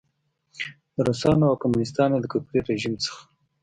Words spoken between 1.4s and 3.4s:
او کمونیسټانو د کفري رژیم څخه.